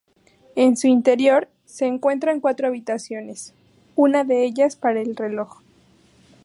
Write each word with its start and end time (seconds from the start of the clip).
En 0.55 0.77
su 0.77 0.87
interior 0.87 1.47
se 1.67 1.85
encuentran 1.85 2.39
cuatro 2.39 2.65
habitaciones, 2.67 3.53
una 3.95 4.23
de 4.23 4.43
ellas 4.45 4.75
para 4.75 4.99
el 4.99 5.15
reloj. 5.15 5.61